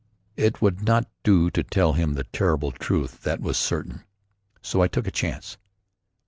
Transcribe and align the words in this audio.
It 0.35 0.63
would 0.63 0.81
not 0.81 1.07
do 1.23 1.51
to 1.51 1.61
tell 1.61 1.93
him 1.93 2.13
the 2.15 2.23
terrible 2.23 2.71
truth. 2.71 3.21
That 3.21 3.39
was 3.39 3.55
certain. 3.55 4.01
So 4.63 4.81
I 4.81 4.87
took 4.87 5.05
a 5.05 5.11
chance. 5.11 5.59